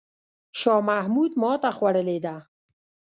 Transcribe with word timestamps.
شاه 0.59 0.81
محمود 0.89 1.31
ماته 1.41 1.69
خوړلې 1.77 2.17
ده. 2.25 2.35